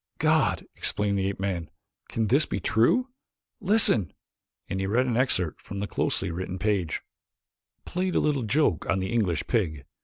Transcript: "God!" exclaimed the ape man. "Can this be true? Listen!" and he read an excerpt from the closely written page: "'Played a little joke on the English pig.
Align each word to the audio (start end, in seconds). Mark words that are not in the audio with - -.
"God!" 0.17 0.65
exclaimed 0.75 1.19
the 1.19 1.27
ape 1.27 1.39
man. 1.39 1.69
"Can 2.09 2.25
this 2.25 2.47
be 2.47 2.59
true? 2.59 3.09
Listen!" 3.59 4.11
and 4.67 4.79
he 4.79 4.87
read 4.87 5.05
an 5.05 5.15
excerpt 5.15 5.61
from 5.61 5.79
the 5.79 5.85
closely 5.85 6.31
written 6.31 6.57
page: 6.57 7.01
"'Played 7.85 8.15
a 8.15 8.19
little 8.19 8.41
joke 8.41 8.83
on 8.89 8.97
the 8.97 9.13
English 9.13 9.45
pig. 9.45 9.85